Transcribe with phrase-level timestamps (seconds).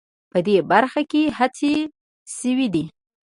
[0.31, 1.73] په دې برخه کې هڅې
[2.37, 2.85] شوې دي